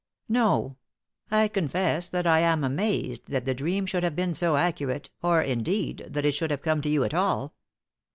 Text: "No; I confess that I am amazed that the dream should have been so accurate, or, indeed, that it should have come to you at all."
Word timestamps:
"No; 0.29 0.77
I 1.29 1.47
confess 1.47 2.09
that 2.09 2.25
I 2.25 2.39
am 2.39 2.63
amazed 2.63 3.27
that 3.27 3.45
the 3.45 3.53
dream 3.53 3.85
should 3.85 4.01
have 4.01 4.15
been 4.15 4.33
so 4.33 4.55
accurate, 4.55 5.11
or, 5.21 5.43
indeed, 5.43 6.07
that 6.09 6.25
it 6.25 6.31
should 6.31 6.49
have 6.49 6.63
come 6.63 6.81
to 6.81 6.89
you 6.89 7.03
at 7.03 7.13
all." 7.13 7.53